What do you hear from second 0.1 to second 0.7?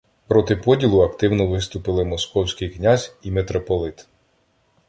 Проти